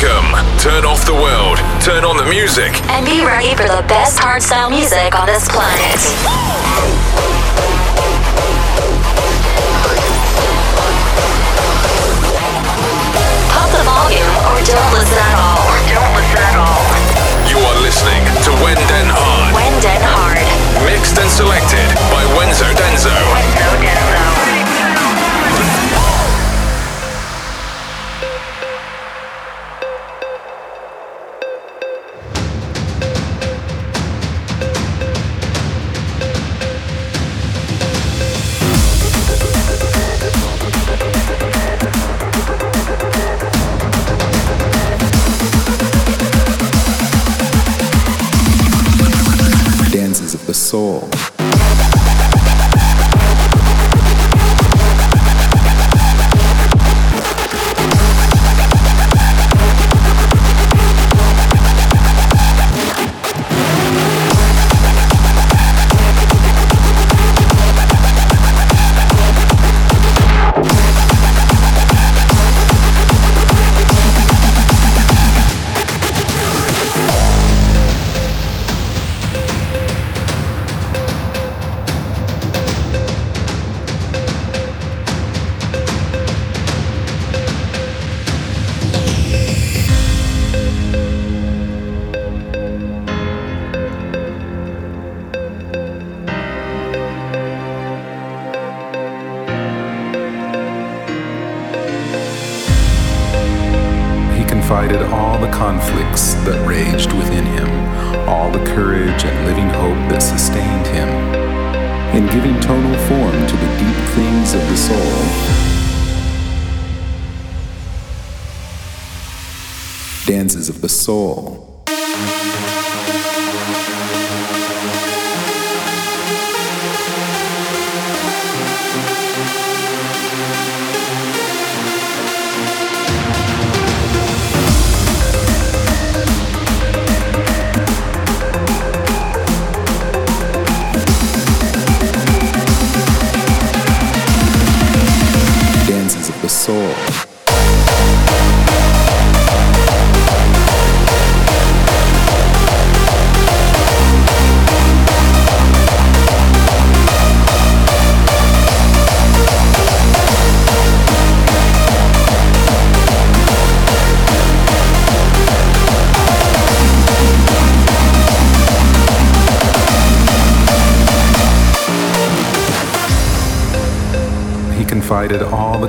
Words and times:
Welcome. 0.00 0.30
Turn 0.62 0.84
off 0.84 1.04
the 1.06 1.14
world, 1.14 1.58
turn 1.82 2.04
on 2.04 2.16
the 2.16 2.26
music, 2.30 2.70
and 2.86 3.04
be 3.04 3.26
ready 3.26 3.56
for 3.58 3.66
the 3.66 3.82
best 3.90 4.16
hardstyle 4.16 4.70
music 4.70 5.10
on 5.18 5.26
this 5.26 5.48
planet. 5.50 5.98
Pop 13.50 13.66
the 13.74 13.82
volume 13.82 14.34
or 14.46 14.62
don't 14.62 14.92
listen 14.94 15.18
at 15.18 15.34
all. 15.34 15.66
Don't 15.90 16.14
listen 16.14 16.42
at 16.46 16.56
all. 16.62 16.86
You 17.50 17.58
are 17.58 17.78
listening 17.82 18.22
to 18.46 18.50
When 18.62 18.78
Den 18.86 19.10
Hard. 19.10 19.50
When 19.50 19.74
Den 19.82 19.98
Hard. 20.14 20.38
Mixed 20.86 21.18
and 21.18 21.26
selected 21.26 21.90
by 22.14 22.22
Wenzo 22.38 22.70
Denzo. 22.78 23.10
Wenzo 23.10 23.66
Denzo. 23.82 24.07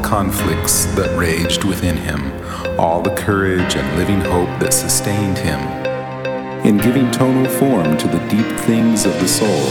Conflicts 0.09 0.85
that 0.95 1.15
raged 1.15 1.63
within 1.63 1.95
him, 1.95 2.19
all 2.79 2.99
the 2.99 3.13
courage 3.13 3.75
and 3.75 3.99
living 3.99 4.19
hope 4.19 4.49
that 4.59 4.73
sustained 4.73 5.37
him. 5.37 5.59
In 6.65 6.79
giving 6.79 7.11
tonal 7.11 7.47
form 7.47 7.95
to 7.95 8.07
the 8.07 8.17
deep 8.27 8.57
things 8.61 9.05
of 9.05 9.13
the 9.19 9.27
soul, 9.27 9.69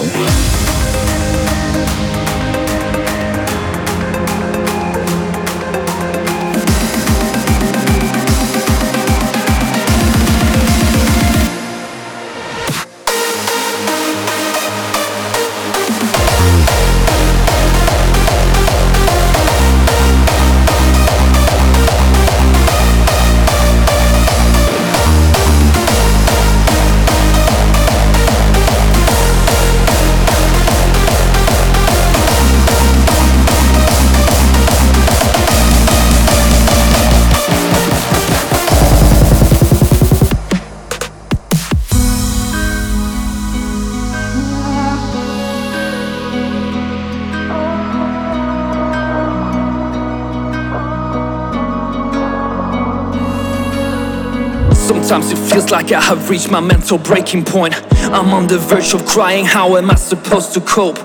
Like 55.71 55.93
I 55.93 56.01
have 56.01 56.31
reached 56.31 56.51
my 56.51 56.61
mental 56.61 56.97
breaking 56.97 57.45
point. 57.45 57.75
I'm 58.09 58.33
on 58.33 58.47
the 58.47 58.57
verge 58.57 58.95
of 58.95 59.05
crying, 59.05 59.45
how 59.45 59.77
am 59.77 59.91
I 59.91 59.97
supposed 59.97 60.55
to 60.55 60.63
cope? 60.63 60.99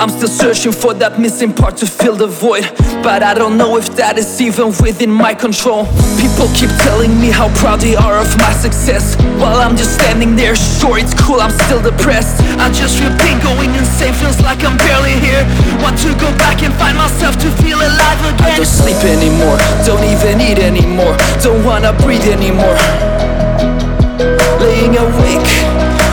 I'm 0.00 0.08
still 0.08 0.28
searching 0.28 0.72
for 0.72 0.94
that 0.94 1.20
missing 1.20 1.52
part 1.52 1.76
to 1.78 1.86
fill 1.86 2.16
the 2.16 2.26
void. 2.26 2.64
But 3.04 3.22
I 3.22 3.34
don't 3.34 3.58
know 3.58 3.76
if 3.76 3.94
that 3.96 4.16
is 4.16 4.40
even 4.40 4.68
within 4.80 5.10
my 5.10 5.34
control. 5.34 5.84
People 6.16 6.48
keep 6.56 6.72
telling 6.80 7.12
me 7.20 7.28
how 7.28 7.52
proud 7.60 7.80
they 7.80 7.94
are 7.94 8.16
of 8.16 8.28
my 8.40 8.52
success. 8.56 9.20
While 9.36 9.60
I'm 9.60 9.76
just 9.76 10.00
standing 10.00 10.34
there, 10.34 10.56
sure 10.56 10.96
it's 10.98 11.12
cool, 11.12 11.40
I'm 11.40 11.52
still 11.68 11.82
depressed. 11.82 12.40
I 12.56 12.72
just 12.72 12.96
feel 12.96 13.12
pain 13.20 13.36
going 13.44 13.68
insane, 13.76 14.14
feels 14.16 14.40
like 14.40 14.64
I'm 14.64 14.80
barely 14.80 15.20
here. 15.20 15.44
Want 15.84 16.00
to 16.08 16.10
go 16.16 16.32
back 16.40 16.64
and 16.64 16.72
find 16.80 16.96
myself 16.96 17.36
to 17.44 17.48
feel 17.60 17.76
alive 17.76 18.20
again. 18.32 18.48
I 18.48 18.56
don't 18.56 18.64
sleep 18.64 19.00
anymore, 19.04 19.60
don't 19.84 20.04
even 20.08 20.40
eat 20.40 20.58
anymore 20.58 21.16
Don't 21.44 21.64
wanna 21.64 21.92
breathe 21.92 22.24
anymore 22.24 22.76
laying 24.86 24.98
awake. 24.98 25.52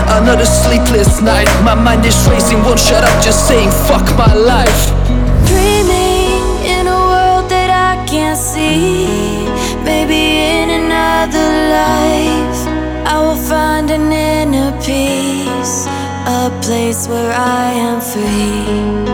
Another 0.07 0.45
sleepless 0.45 1.21
night. 1.21 1.47
My 1.63 1.75
mind 1.75 2.05
is 2.05 2.15
racing, 2.29 2.59
won't 2.63 2.79
shut 2.79 3.03
up. 3.03 3.23
Just 3.23 3.47
saying 3.47 3.69
fuck 3.87 4.05
my 4.17 4.33
life. 4.33 4.81
Dreaming 5.47 6.65
in 6.65 6.87
a 6.87 6.99
world 7.11 7.49
that 7.49 7.69
I 7.69 8.05
can't 8.05 8.37
see. 8.37 9.47
Maybe 9.83 10.39
in 10.59 10.69
another 10.69 11.49
life 11.79 12.59
I 13.05 13.19
will 13.19 13.41
find 13.49 13.89
an 13.89 14.11
inner 14.11 14.71
peace. 14.81 15.87
A 16.25 16.49
place 16.61 17.07
where 17.07 17.33
I 17.33 17.73
am 17.73 17.99
free. 18.01 19.13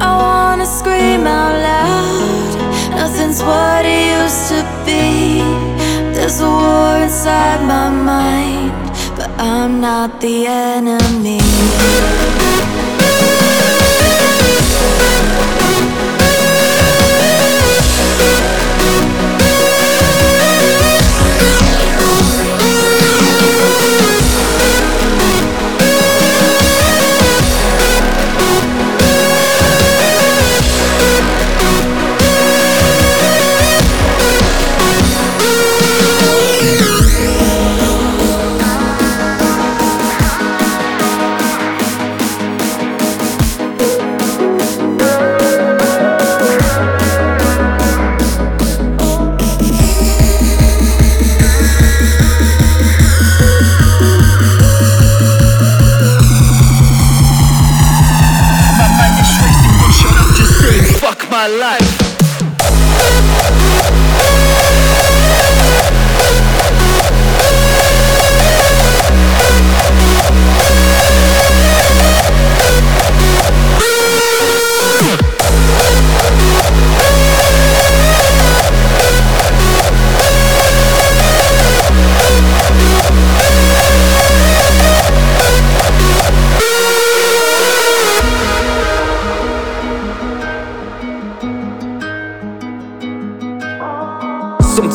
I 0.00 0.10
wanna 0.22 0.66
scream 0.66 1.26
out 1.26 1.54
loud. 1.70 2.52
Nothing's 2.96 3.42
what 3.42 3.84
it 3.84 4.22
used 4.22 4.48
to 4.52 4.60
be. 4.84 5.42
There's 6.14 6.40
a 6.40 6.48
war 6.48 6.96
inside 7.04 7.60
my 7.66 7.90
mind, 7.90 8.72
I'm 9.46 9.80
not 9.80 10.20
the 10.20 10.46
enemy. 10.46 12.45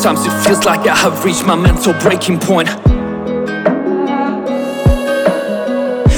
Sometimes 0.02 0.26
it 0.26 0.44
feels 0.44 0.64
like 0.64 0.80
I 0.88 0.96
have 0.96 1.24
reached 1.24 1.46
my 1.46 1.54
mental 1.54 1.92
breaking 1.92 2.40
point. 2.40 2.68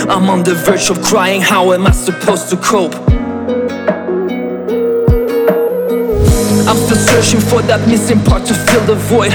I'm 0.08 0.30
on 0.30 0.42
the 0.42 0.54
verge 0.54 0.88
of 0.88 1.02
crying, 1.02 1.42
how 1.42 1.70
am 1.74 1.86
I 1.86 1.90
supposed 1.90 2.48
to 2.48 2.56
cope? 2.56 2.94
I'm 6.66 6.78
still 6.78 6.96
searching 6.96 7.40
for 7.40 7.60
that 7.60 7.86
missing 7.86 8.20
part 8.20 8.46
to 8.46 8.54
fill 8.54 8.86
the 8.86 8.94
void. 8.94 9.32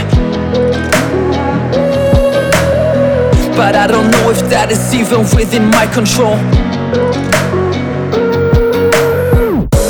But 3.56 3.76
I 3.76 3.86
don't 3.86 4.10
know 4.10 4.32
if 4.32 4.40
that 4.50 4.72
is 4.72 4.96
even 4.96 5.28
within 5.38 5.70
my 5.70 5.86
control. 5.94 6.38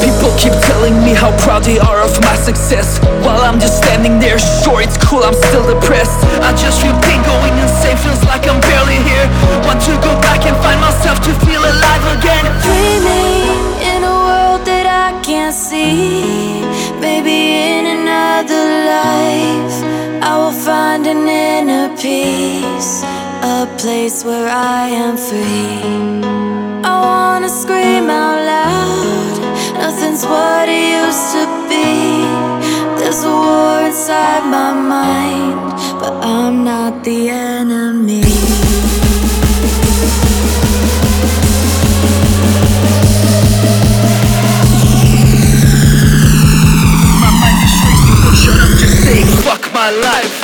People 0.03 0.35
keep 0.38 0.51
telling 0.67 0.95
me 1.06 1.13
how 1.13 1.31
proud 1.39 1.63
they 1.63 1.79
are 1.79 2.03
of 2.03 2.19
my 2.19 2.35
success 2.35 3.00
While 3.39 3.53
I'm 3.53 3.59
just 3.62 3.77
standing 3.77 4.19
there, 4.19 4.38
sure 4.38 4.81
it's 4.81 4.97
cool, 4.97 5.24
I'm 5.24 5.33
still 5.33 5.63
depressed. 5.63 6.19
I 6.44 6.51
just 6.59 6.83
feel 6.83 6.91
pain 7.00 7.24
going 7.24 7.56
insane, 7.56 7.95
feels 7.95 8.19
like 8.27 8.44
I'm 8.44 8.59
barely 8.59 9.00
here. 9.07 9.27
Want 9.63 9.80
to 9.88 9.95
go 10.03 10.12
back 10.19 10.44
and 10.44 10.51
find 10.59 10.75
myself 10.83 11.24
to 11.24 11.31
feel 11.47 11.63
alive 11.63 12.03
again. 12.19 12.44
Dreaming 12.68 13.63
in 13.80 14.03
a 14.03 14.12
world 14.27 14.68
that 14.68 14.88
I 14.91 15.15
can't 15.24 15.56
see. 15.56 16.68
Maybe 17.00 17.56
in 17.63 17.88
another 18.03 18.63
life 18.91 19.75
I 20.19 20.35
will 20.35 20.59
find 20.68 21.07
an 21.07 21.24
inner 21.24 21.95
peace. 21.95 23.07
A 23.39 23.71
place 23.80 24.25
where 24.25 24.50
I 24.51 24.92
am 24.92 25.15
free. 25.15 26.27
I 26.83 26.94
wanna 27.07 27.47
scream 27.47 28.09
out 28.09 28.39
loud 28.51 29.39
Nothing's 29.80 30.25
what 30.25 30.68
it 30.68 30.92
used 31.00 31.31
to 31.35 31.44
be. 31.71 32.69
There's 33.11 33.23
a 33.23 33.31
war 33.31 33.81
inside 33.88 34.45
my 34.51 34.71
mind, 34.71 35.71
but 36.00 36.13
I'm 36.23 36.63
not 36.63 37.03
the 37.03 37.29
enemy. 37.29 38.21
Fuck 49.41 49.73
my 49.73 49.89
mind 49.89 50.38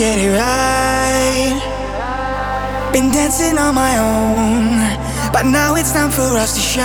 get 0.00 0.18
it 0.18 0.32
right. 0.32 1.60
Been 2.90 3.10
dancing 3.12 3.58
on 3.58 3.74
my 3.74 3.94
own, 3.98 4.80
but 5.30 5.44
now 5.44 5.74
it's 5.74 5.92
time 5.92 6.10
for 6.10 6.30
us 6.42 6.54
to 6.54 6.62
shine. 6.74 6.80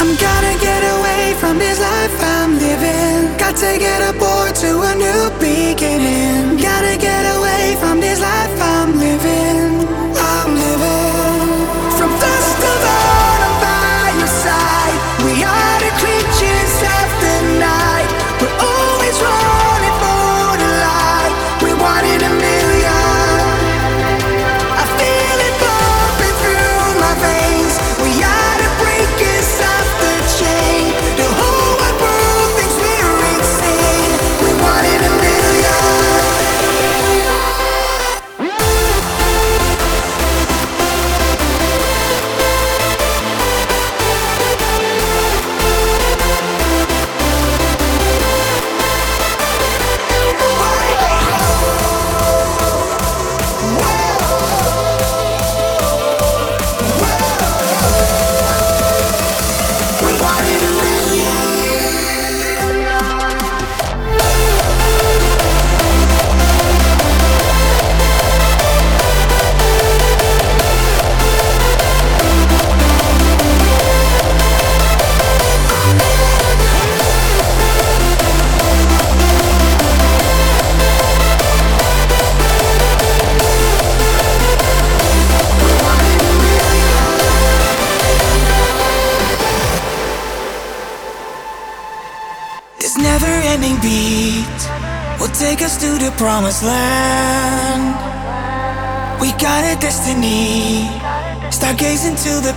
I'm 0.00 0.12
gonna 0.26 0.56
get 0.68 0.82
away 0.96 1.34
from 1.40 1.58
this 1.58 1.78
life 1.78 2.16
I'm 2.20 2.58
living. 2.58 3.38
Got 3.38 3.54
to 3.64 3.78
get 3.78 4.00
aboard 4.10 4.56
to 4.62 4.70
a 4.90 4.92
new 5.04 5.22
beginning. 5.38 6.58
Gotta 6.58 6.98
get 6.98 7.24
away 7.36 7.76
from 7.78 8.00
this 8.00 8.18
life 8.18 8.60
I'm 8.60 8.98
living. 8.98 9.95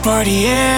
Party 0.10 0.48
ends. 0.48 0.69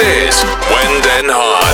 Is 0.00 0.44
Wenden 0.70 1.28
Hard. 1.28 1.67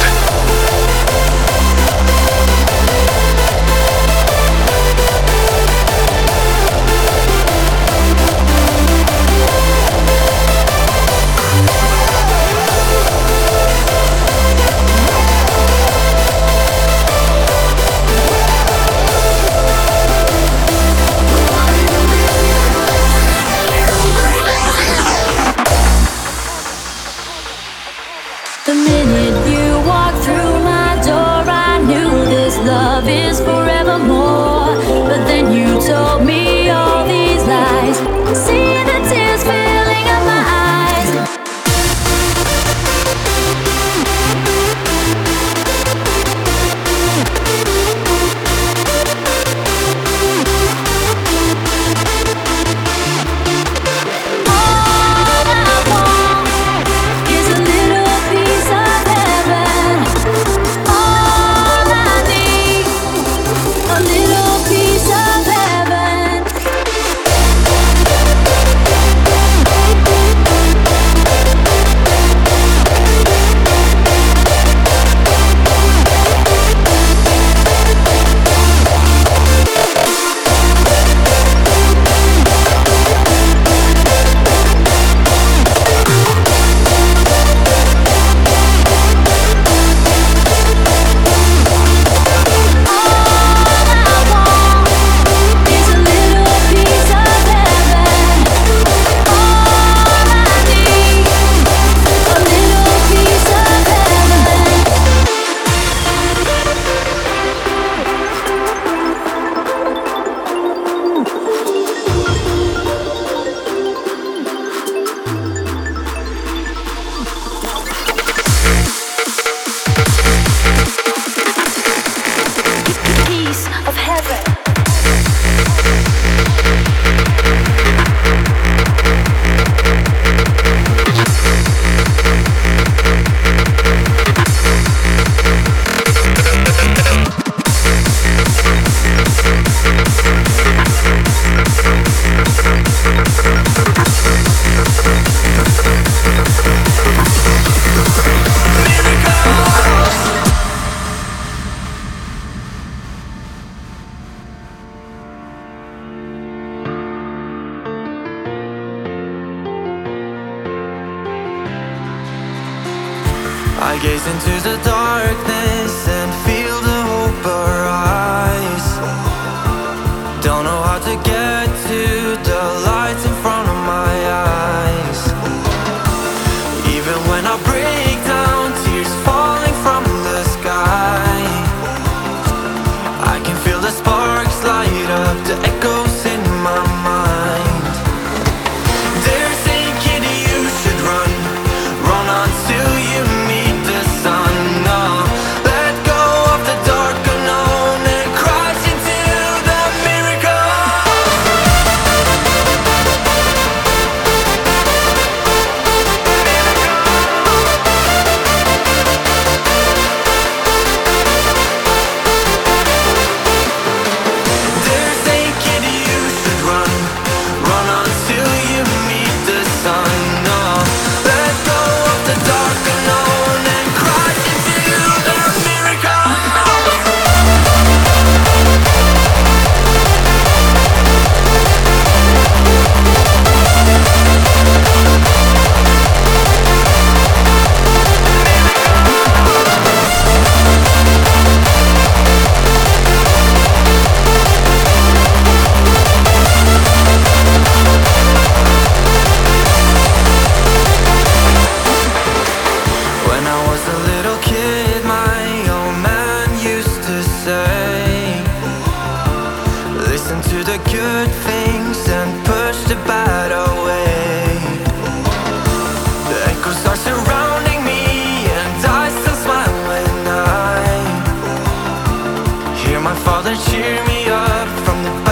Part-time 273.54 274.26
loving 274.26 275.23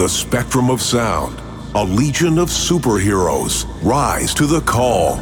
the 0.00 0.08
spectrum 0.08 0.70
of 0.70 0.80
sound, 0.80 1.38
a 1.74 1.84
legion 1.84 2.38
of 2.38 2.48
superheroes 2.48 3.66
rise 3.82 4.32
to 4.32 4.46
the 4.46 4.62
call. 4.62 5.18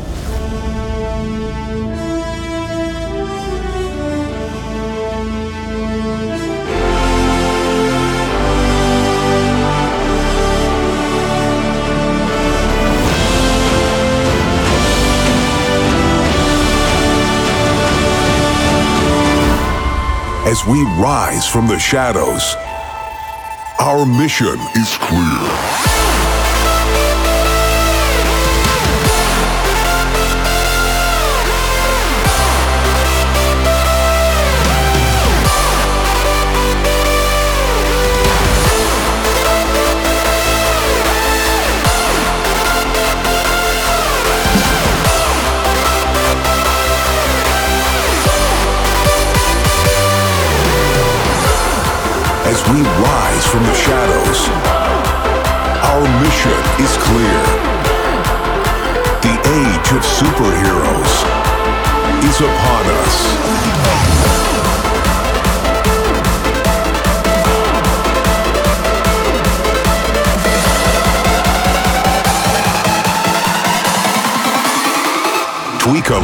As 20.47 20.65
we 20.69 20.85
rise 21.03 21.49
from 21.49 21.67
the 21.67 21.81
shadows, 21.81 22.55
our 23.81 24.05
mission 24.05 24.59
is 24.75 24.97
clear. 24.99 26.18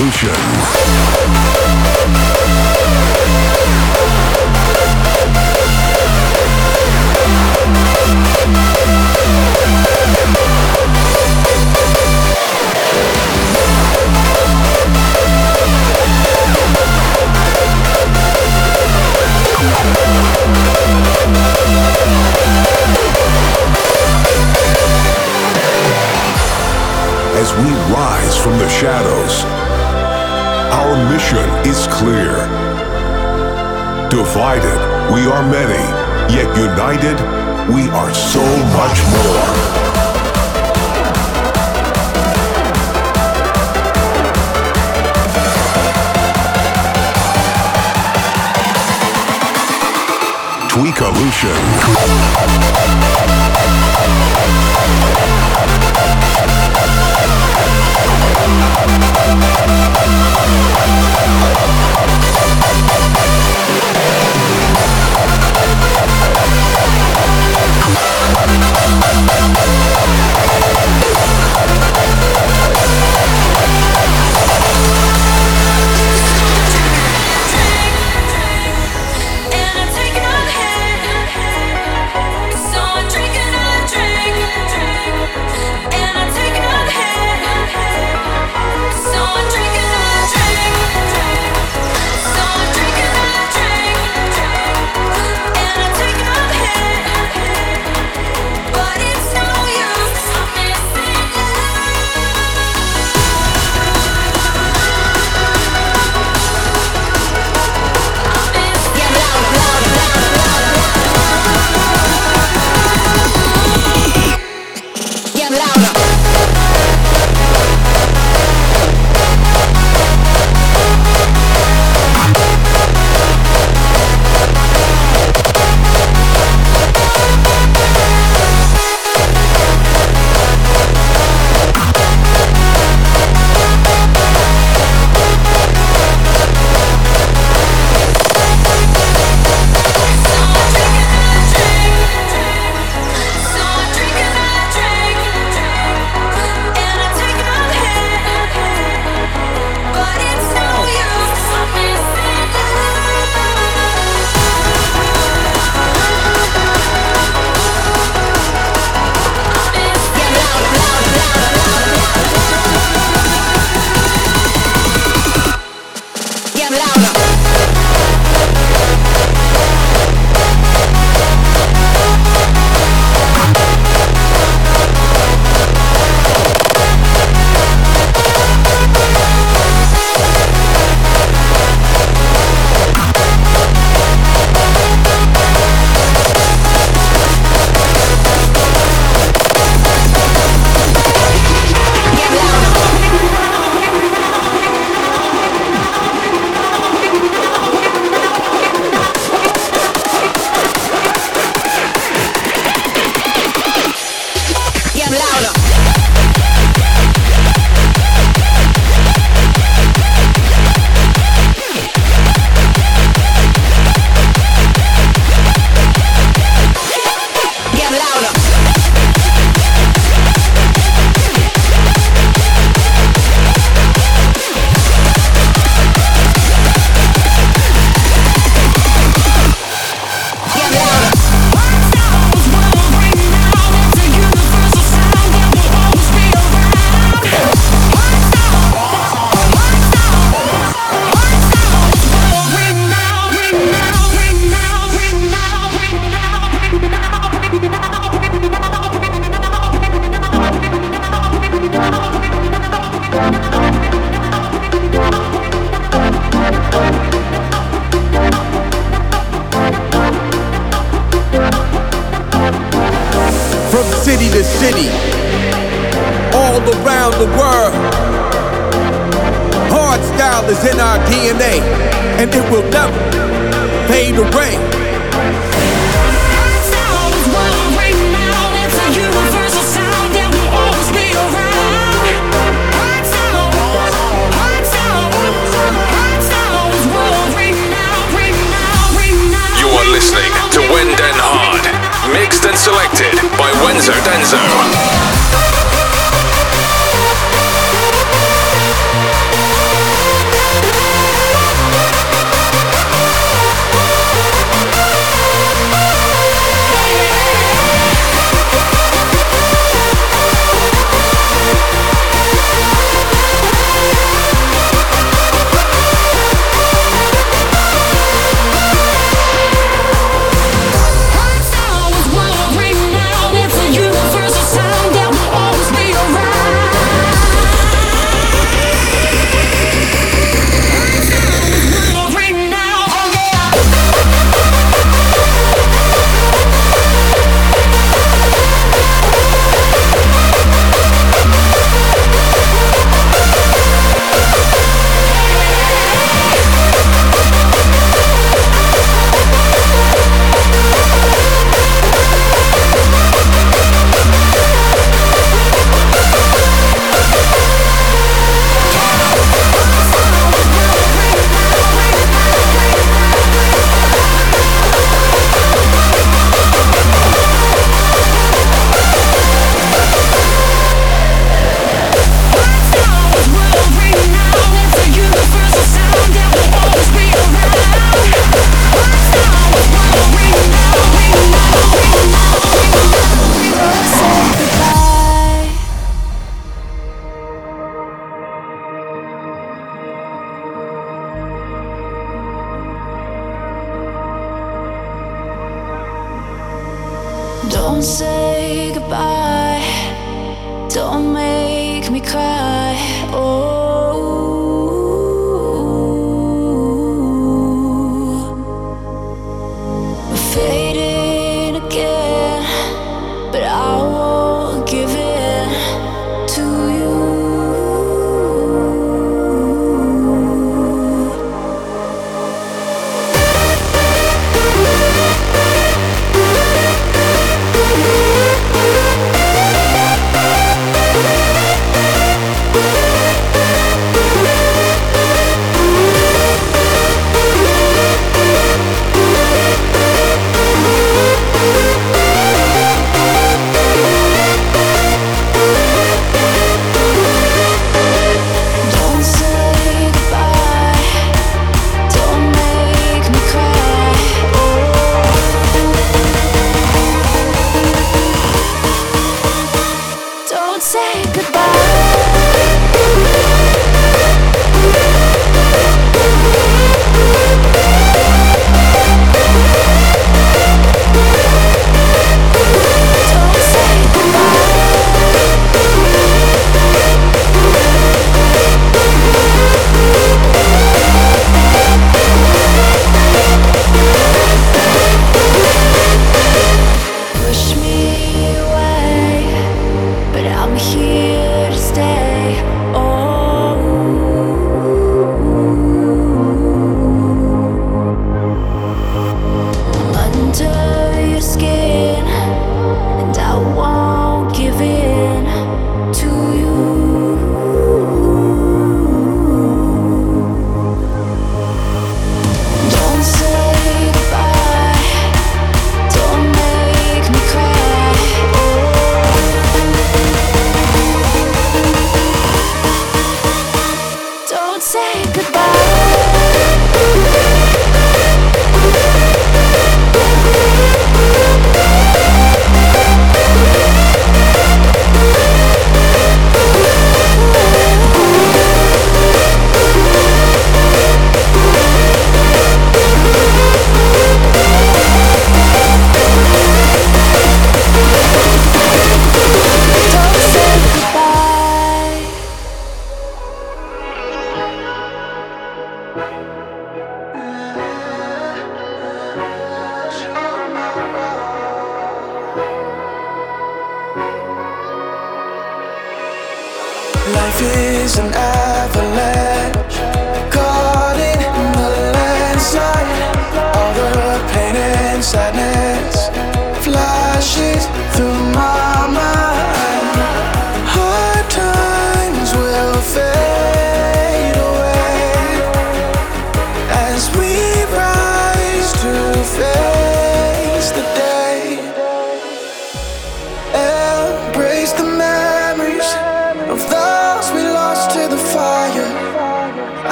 As 0.00 1.37
we 35.18 35.26
are 35.26 35.42
many, 35.50 35.82
yet 36.32 36.56
united, 36.56 37.18
we 37.74 37.88
are 37.90 38.14
so 38.14 38.44
much 38.78 39.02
more. 39.10 39.48
Tweakelution. 50.68 52.58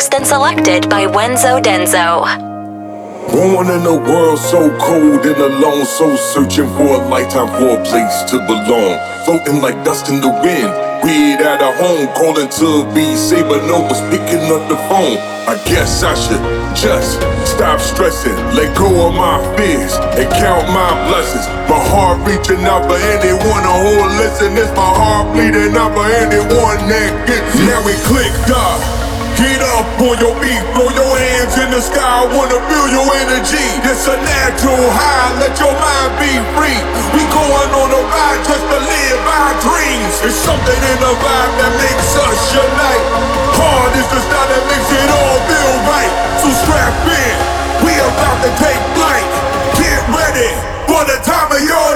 mixed 0.00 0.14
and 0.14 0.26
selected 0.26 0.88
by 0.88 1.04
Wenzo 1.04 1.60
Denzo. 1.60 2.24
Born 3.28 3.68
in 3.68 3.84
a 3.84 3.96
world 4.08 4.38
so 4.38 4.72
cold 4.80 5.26
and 5.28 5.36
alone, 5.36 5.84
so 5.84 6.16
searching 6.16 6.68
for 6.72 6.96
a 6.96 7.08
lifetime 7.12 7.52
for 7.60 7.76
a 7.76 7.84
place 7.84 8.24
to 8.32 8.40
belong. 8.48 8.96
Floating 9.26 9.60
like 9.60 9.76
dust 9.84 10.08
in 10.08 10.22
the 10.24 10.32
wind, 10.40 10.72
weird 11.04 11.44
at 11.44 11.60
of 11.60 11.76
home, 11.76 12.08
calling 12.16 12.48
to 12.48 12.88
be 12.96 13.12
but 13.44 13.60
no 13.68 13.84
one's 13.84 14.00
picking 14.08 14.40
up 14.48 14.64
the 14.72 14.80
phone. 14.88 15.20
I 15.44 15.60
guess 15.68 16.02
I 16.02 16.16
should 16.16 16.40
just 16.72 17.20
stop 17.44 17.78
stressing, 17.78 18.32
let 18.56 18.72
go 18.72 18.88
of 19.04 19.12
my 19.12 19.36
fears, 19.60 19.92
and 20.16 20.24
count 20.40 20.64
my 20.72 20.96
blessings. 21.12 21.44
My 21.68 21.76
heart 21.92 22.24
reaching 22.24 22.64
out 22.64 22.88
for 22.88 22.96
anyone 22.96 23.64
who 23.68 24.00
will 24.00 24.14
listen. 24.16 24.56
It's 24.56 24.72
my 24.72 24.92
heart 24.96 25.28
bleeding 25.36 25.76
out 25.76 25.92
for 25.92 26.08
anyone 26.08 26.88
that 26.88 27.12
gets. 27.28 27.52
Now 27.68 27.84
we 27.84 27.92
clicked 28.08 28.48
up. 28.48 28.99
Get 29.40 29.64
up 29.64 29.88
on 30.04 30.20
your 30.20 30.36
feet, 30.36 30.60
throw 30.76 30.92
your 30.92 31.14
hands 31.16 31.56
in 31.56 31.72
the 31.72 31.80
sky, 31.80 31.96
I 31.96 32.28
wanna 32.28 32.60
feel 32.68 32.86
your 32.92 33.08
energy. 33.24 33.64
It's 33.88 34.04
a 34.04 34.12
natural 34.20 34.84
high, 34.92 35.32
let 35.40 35.56
your 35.56 35.72
mind 35.80 36.12
be 36.20 36.28
free. 36.52 36.76
We 37.16 37.24
going 37.32 37.72
on 37.72 37.88
a 37.88 38.02
ride 38.04 38.44
just 38.44 38.60
to 38.68 38.78
live 38.84 39.22
our 39.24 39.56
dreams. 39.64 40.12
It's 40.28 40.36
something 40.44 40.76
in 40.76 40.98
the 41.00 41.14
vibe 41.24 41.52
that 41.56 41.72
makes 41.72 42.10
us 42.20 42.40
unite. 42.52 43.04
Hard 43.56 43.96
is 43.96 44.08
the 44.12 44.20
style 44.28 44.44
that 44.44 44.64
makes 44.68 44.90
it 44.92 45.08
all 45.08 45.38
feel 45.48 45.74
right. 45.88 46.12
So 46.44 46.48
strap 46.60 46.92
in, 47.08 47.36
we 47.80 47.96
about 47.96 48.44
to 48.44 48.50
take 48.60 48.82
flight. 48.92 49.24
Get 49.80 50.04
ready 50.20 50.52
for 50.84 51.00
the 51.08 51.16
time 51.24 51.48
of 51.48 51.64
your 51.64 51.89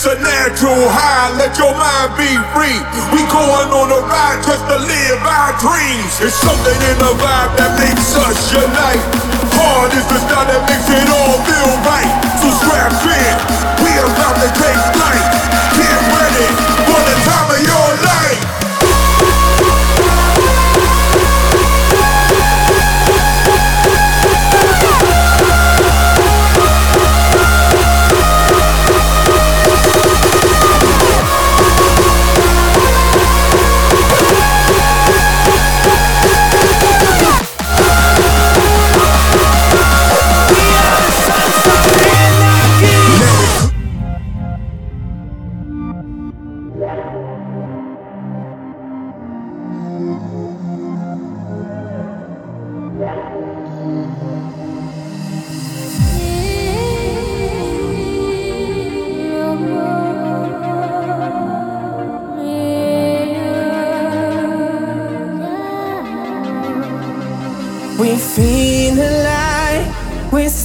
It's 0.00 0.08
a 0.08 0.16
natural 0.16 0.88
high, 0.88 1.28
let 1.36 1.58
your 1.58 1.76
mind 1.76 2.16
be 2.16 2.32
free. 2.56 2.80
We 3.12 3.20
going 3.28 3.68
on 3.68 3.92
a 3.92 4.00
ride 4.08 4.40
just 4.40 4.64
to 4.64 4.78
live 4.80 5.20
our 5.28 5.52
dreams. 5.60 6.24
It's 6.24 6.40
something 6.40 6.80
in 6.88 6.96
the 7.04 7.12
vibe 7.20 7.52
that 7.60 7.76
makes 7.76 8.16
us 8.16 8.48
unite. 8.48 9.19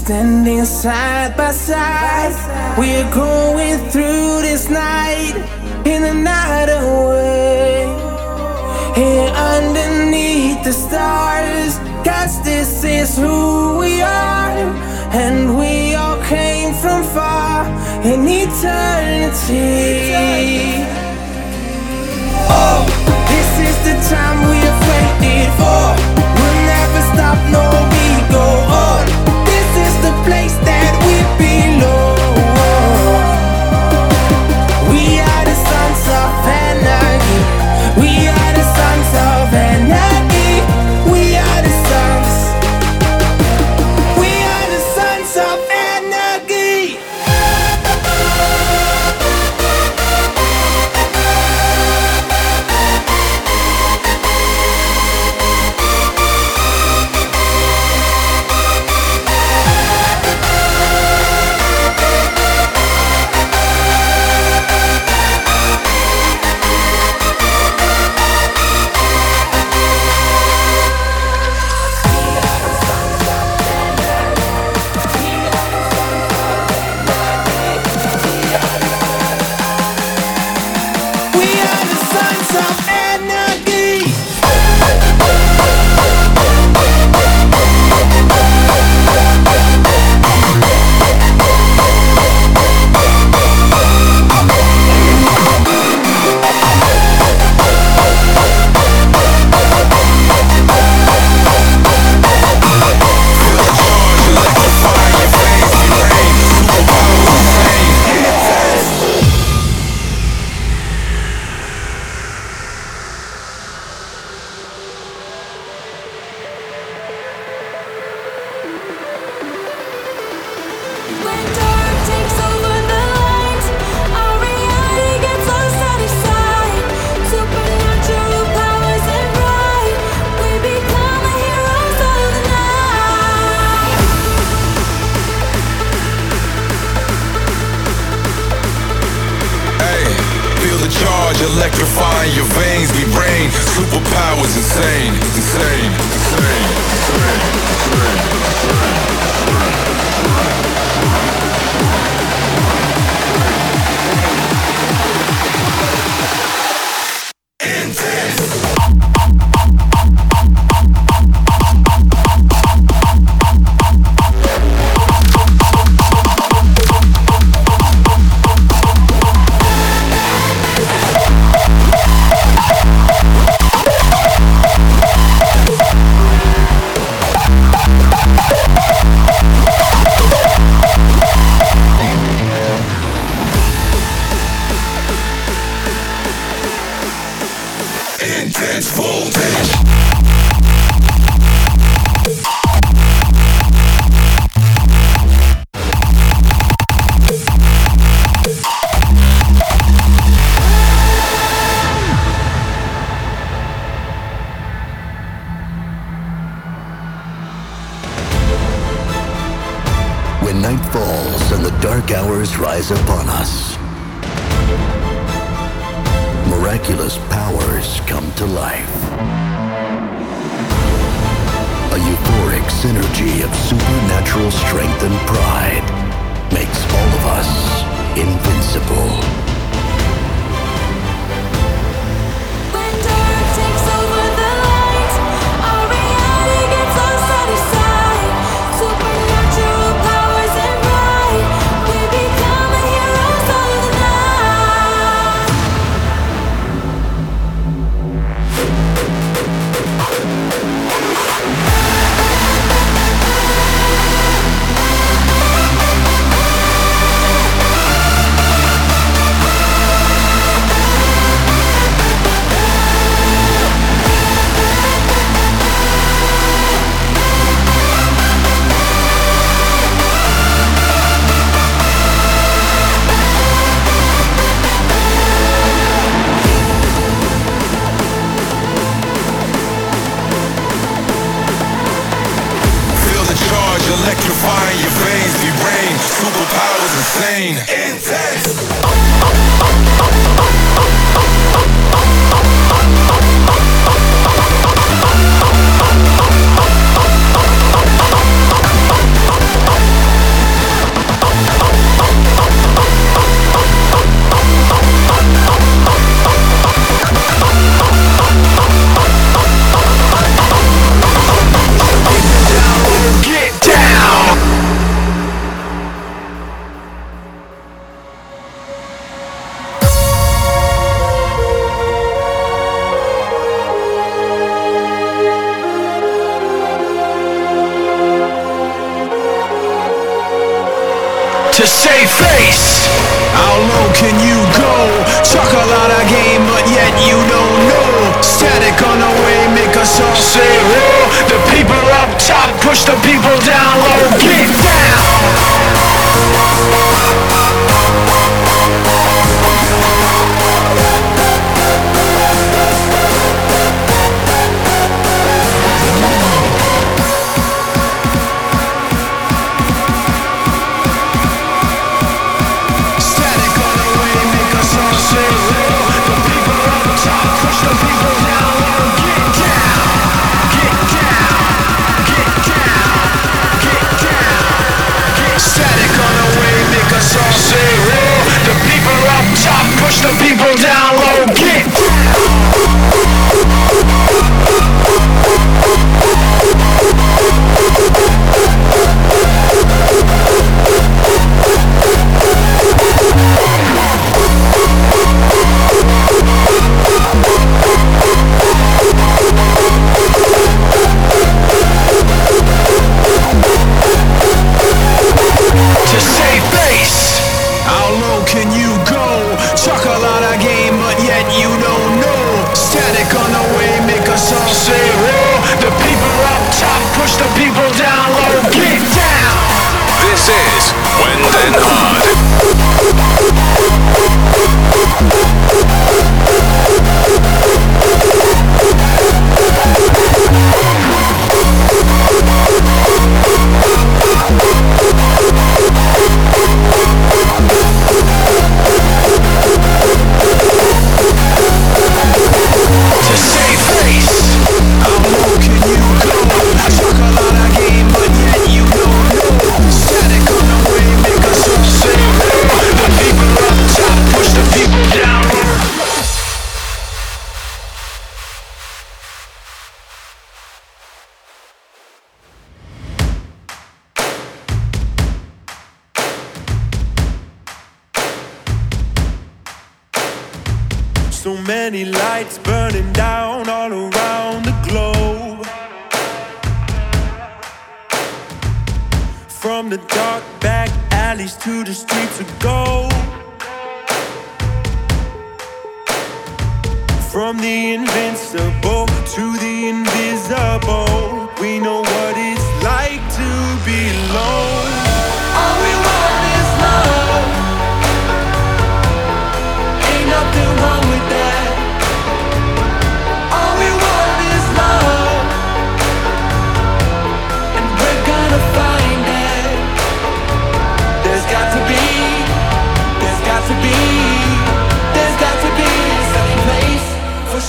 Standing 0.06 0.66
side 0.66 1.36
by 1.36 1.49
side, 1.49 2.78
we're 2.78 3.10
going 3.12 3.89
through 3.89 4.43
this 4.43 4.70
night 4.70 5.34
in 5.84 6.03
another 6.03 7.10
way. 7.10 7.89
Here 8.93 9.32
underneath 9.34 10.64
the 10.64 10.74
stars, 10.74 11.80
cause 12.06 12.39
this 12.43 12.84
is 12.84 13.18
who 13.18 13.80
we 13.80 14.03
are, 14.03 14.53
and 15.10 15.58
we 15.58 15.95
all 15.95 16.22
came 16.26 16.76
from 16.76 17.01
far 17.01 17.66
in 18.06 18.28
eternity. 18.28 19.66
Oh, 22.45 22.86
this 23.34 23.51
is 23.70 23.76
the 23.89 23.95
time 24.16 24.38
we 24.51 24.58
have 24.70 24.82
waited 24.86 25.49
for. 25.58 25.97
We'll 26.38 26.62
never 26.70 27.01
stop, 27.10 27.39
no, 27.49 27.66
we 27.89 28.06
go 28.32 28.64
place 30.26 30.64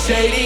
shady 0.06 0.45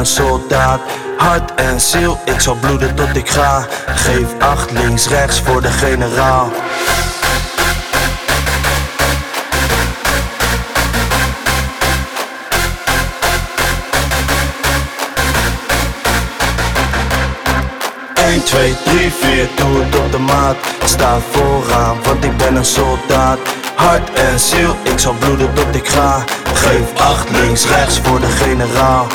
een 0.00 0.06
soldaat. 0.06 0.80
Hart 1.16 1.54
en 1.54 1.80
ziel, 1.80 2.18
ik 2.24 2.40
zal 2.40 2.54
bloeden 2.54 2.94
tot 2.94 3.16
ik 3.16 3.30
ga. 3.30 3.66
Geef 3.86 4.26
acht 4.38 4.70
links, 4.70 5.08
rechts 5.08 5.40
voor 5.40 5.62
de 5.62 5.70
generaal. 5.70 6.52
Twee, 18.44 18.74
drie, 18.84 19.12
vier, 19.12 19.48
doe 19.56 19.84
het 19.84 19.96
op 19.96 20.12
de 20.12 20.18
maat. 20.18 20.56
Sta 20.84 21.18
vooraan, 21.30 22.02
want 22.02 22.24
ik 22.24 22.36
ben 22.36 22.56
een 22.56 22.64
soldaat. 22.64 23.38
Hart 23.74 24.12
en 24.12 24.40
ziel, 24.40 24.76
ik 24.82 24.98
zal 24.98 25.14
bloeden 25.18 25.54
tot 25.54 25.74
ik 25.74 25.88
ga. 25.88 26.24
Geef 26.54 27.00
acht 27.00 27.30
links, 27.30 27.66
rechts 27.66 28.00
voor 28.00 28.20
de 28.20 28.26
generaal. 28.26 29.06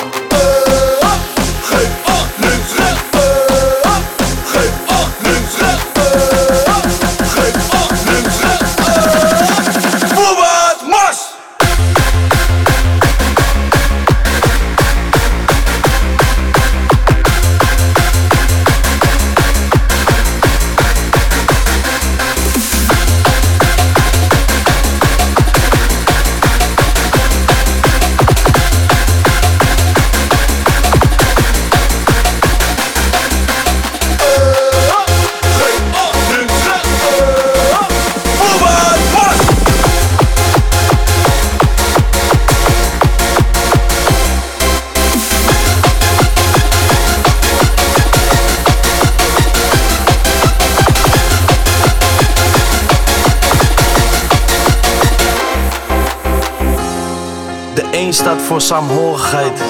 Voor 58.56 58.64
saamhorigheid. 58.64 59.64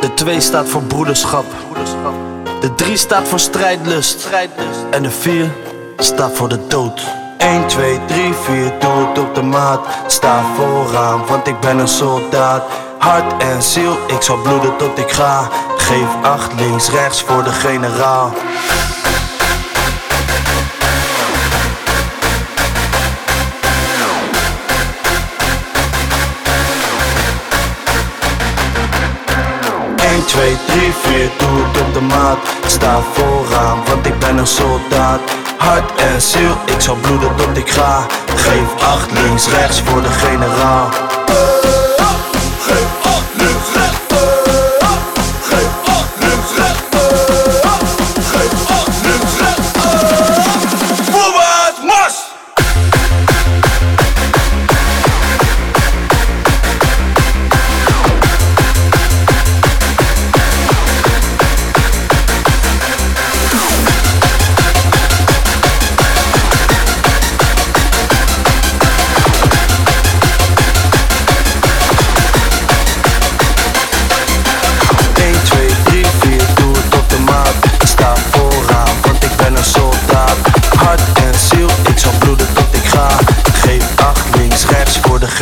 De 0.00 0.14
2 0.14 0.40
staat 0.40 0.68
voor 0.68 0.82
broederschap. 0.82 1.44
De 2.60 2.74
3 2.74 2.96
staat 2.96 3.28
voor 3.28 3.38
strijdlust. 3.38 4.28
En 4.90 5.02
de 5.02 5.10
4 5.10 5.50
staat 5.96 6.32
voor 6.32 6.48
de 6.48 6.66
dood. 6.66 7.00
1, 7.38 7.66
2, 7.66 8.00
3, 8.06 8.34
4, 8.34 8.72
doe 8.78 8.90
het 8.90 9.18
op 9.18 9.34
de 9.34 9.42
maat. 9.42 9.86
Sta 10.06 10.42
vooraan, 10.56 11.26
want 11.26 11.46
ik 11.46 11.60
ben 11.60 11.78
een 11.78 11.88
soldaat. 11.88 12.62
Hart 12.98 13.42
en 13.42 13.62
ziel, 13.62 13.96
ik 14.06 14.22
zal 14.22 14.36
bloeden 14.36 14.76
tot 14.76 14.98
ik 14.98 15.10
ga. 15.10 15.48
Geef 15.76 16.22
acht 16.22 16.52
links, 16.60 16.90
rechts 16.90 17.22
voor 17.22 17.44
de 17.44 17.52
generaal. 17.52 18.32
Eén, 30.28 30.34
twee, 30.34 30.56
drie, 30.66 30.92
vier, 30.92 31.30
doe 31.38 31.64
het 31.64 31.80
op 31.80 31.94
de 31.94 32.00
maat. 32.00 32.38
Sta 32.66 33.00
vooraan, 33.12 33.78
want 33.86 34.06
ik 34.06 34.18
ben 34.18 34.38
een 34.38 34.46
soldaat. 34.46 35.20
Hart 35.58 36.00
en 36.00 36.22
ziel, 36.22 36.56
ik 36.66 36.80
zal 36.80 36.96
bloeden 36.96 37.36
tot 37.36 37.56
ik 37.56 37.70
ga. 37.70 38.06
Geef 38.34 38.82
acht 38.82 39.10
links, 39.12 39.48
rechts 39.48 39.80
voor 39.80 40.02
de 40.02 40.08
generaal. 40.08 41.07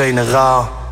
Generaal. 0.06 0.85